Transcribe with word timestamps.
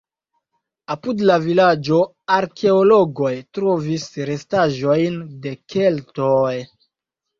Apud 0.95 1.19
la 1.29 1.35
vilaĝo 1.43 1.99
arkeologoj 2.37 3.33
trovis 3.59 4.09
restaĵojn 4.31 5.21
de 5.45 5.55
keltoj. 5.75 6.55